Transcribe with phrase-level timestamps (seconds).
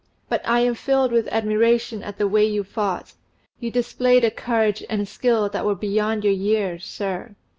[0.29, 3.13] But I am filled with admiration at the way you fought;
[3.59, 7.35] you displayed a courage and a skill that were beyond your years, sir."